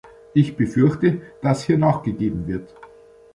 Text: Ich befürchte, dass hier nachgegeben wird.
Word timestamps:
Ich 0.33 0.57
befürchte, 0.57 1.21
dass 1.43 1.63
hier 1.63 1.77
nachgegeben 1.77 2.47
wird. 2.47 2.73